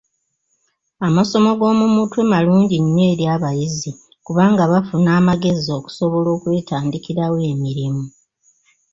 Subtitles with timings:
[1.07, 3.91] Amasomo g'omu mutwe malungi nnyo eri abayizi
[4.25, 8.05] kubanga bafuna amagezi okusobola okwetandikirawo emirimu.